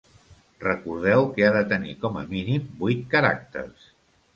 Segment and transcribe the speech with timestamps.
[0.63, 3.91] Recordeu que ha de tenir, com a mínim, vuit caràcters.